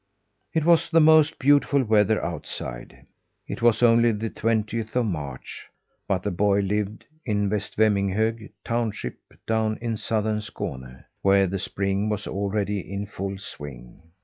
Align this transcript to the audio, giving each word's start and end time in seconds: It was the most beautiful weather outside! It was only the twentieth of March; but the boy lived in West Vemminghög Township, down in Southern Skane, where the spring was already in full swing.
It 0.51 0.65
was 0.65 0.89
the 0.89 0.99
most 0.99 1.37
beautiful 1.37 1.83
weather 1.83 2.25
outside! 2.25 3.05
It 3.47 3.61
was 3.61 3.83
only 3.83 4.11
the 4.11 4.31
twentieth 4.31 4.95
of 4.95 5.05
March; 5.05 5.67
but 6.07 6.23
the 6.23 6.31
boy 6.31 6.61
lived 6.61 7.05
in 7.23 7.51
West 7.51 7.77
Vemminghög 7.77 8.49
Township, 8.65 9.19
down 9.45 9.77
in 9.79 9.97
Southern 9.97 10.41
Skane, 10.41 11.03
where 11.21 11.45
the 11.45 11.59
spring 11.59 12.09
was 12.09 12.25
already 12.25 12.79
in 12.79 13.05
full 13.05 13.37
swing. 13.37 14.01